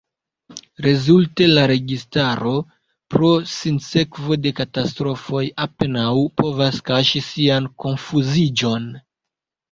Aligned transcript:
Rezulte 0.83 1.45
la 1.49 1.63
registaro, 1.71 2.53
pro 3.15 3.29
sinsekvo 3.55 4.37
de 4.45 4.51
katastrofoj, 4.59 5.43
apenaŭ 5.65 6.13
povas 6.41 6.79
kaŝi 6.89 7.21
sian 7.27 7.69
konfuziĝon. 7.85 8.89